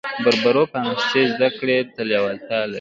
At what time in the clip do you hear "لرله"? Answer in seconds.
2.61-2.69